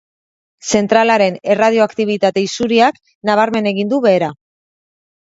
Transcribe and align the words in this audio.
Zentralaren 0.77 1.35
erradioaktibitate 1.55 2.43
isuriak 2.45 2.97
nabarmen 3.31 3.69
egin 3.73 3.93
du 3.93 4.01
behera. 4.07 4.31